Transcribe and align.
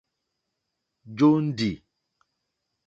Jóndì. 1.17 1.71